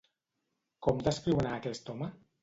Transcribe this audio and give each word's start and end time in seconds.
Com 0.87 1.03
descriuen 1.07 1.49
a 1.49 1.51
aquest 1.57 1.91
home? 1.93 2.09